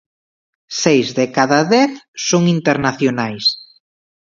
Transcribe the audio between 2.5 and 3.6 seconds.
internacionais.